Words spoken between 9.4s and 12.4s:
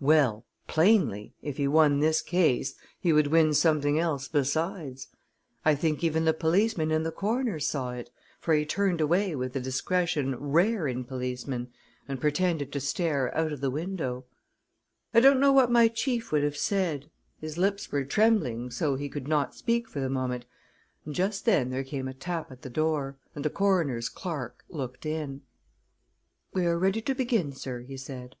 a discretion rare in policemen, and